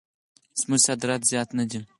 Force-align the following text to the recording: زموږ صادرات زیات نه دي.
زموږ 0.59 0.79
صادرات 0.87 1.21
زیات 1.31 1.49
نه 1.59 1.65
دي. 1.69 1.79